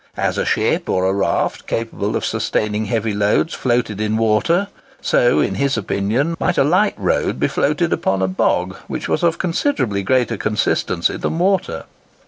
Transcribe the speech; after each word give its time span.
As 0.17 0.39
a 0.39 0.45
ship, 0.45 0.89
or 0.89 1.05
a 1.05 1.13
raft, 1.13 1.67
capable 1.67 2.15
of 2.15 2.25
sustaining 2.25 2.85
heavy 2.85 3.13
loads 3.13 3.53
floated 3.53 4.01
in 4.01 4.17
water, 4.17 4.67
so 4.99 5.39
in 5.41 5.53
his 5.53 5.77
opinion, 5.77 6.35
might 6.39 6.57
a 6.57 6.63
light 6.63 6.95
road 6.97 7.39
be 7.39 7.47
floated 7.47 7.93
upon 7.93 8.23
a 8.23 8.27
bog, 8.27 8.75
which 8.87 9.07
was 9.07 9.21
of 9.21 9.37
considerably 9.37 10.01
greater 10.01 10.37
consistency 10.37 11.17
than 11.17 11.37
water. 11.37 11.83